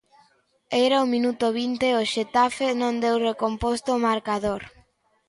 Era 0.85 1.03
o 1.05 1.11
minuto 1.13 1.45
vinte 1.59 1.85
e 1.89 1.97
o 2.01 2.03
Xetafe 2.13 2.67
non 2.81 2.93
deu 3.03 3.15
recomposto 3.29 3.89
o 3.93 4.03
marcador. 4.07 4.61